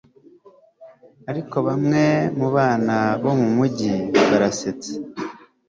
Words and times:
ariko 1.29 1.55
bamwe 1.67 2.03
mubana 2.39 2.97
bo 3.23 3.31
mumujyi 3.39 3.93
barasetsa 4.29 4.91